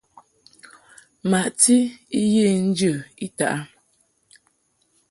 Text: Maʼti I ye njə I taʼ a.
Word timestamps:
Maʼti 1.29 1.75
I 2.19 2.21
ye 2.33 2.45
njə 2.67 2.93
I 3.25 3.27
taʼ 3.37 3.51
a. 3.55 3.57